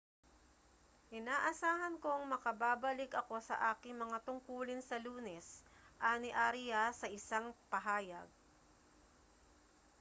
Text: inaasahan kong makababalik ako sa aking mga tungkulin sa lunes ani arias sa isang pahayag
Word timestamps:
inaasahan 1.17 1.95
kong 2.03 2.21
makababalik 2.33 3.11
ako 3.21 3.35
sa 3.47 3.53
aking 3.71 3.93
mga 4.03 4.17
tungkulin 4.27 4.81
sa 4.83 4.97
lunes 5.05 5.47
ani 6.11 6.29
arias 6.45 6.93
sa 7.05 7.07
isang 7.17 7.47
pahayag 7.71 8.25